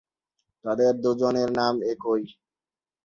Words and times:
তাদের 0.65 0.91
দু'জনের 1.03 1.49
নাম 1.51 1.75
একই। 1.91 2.23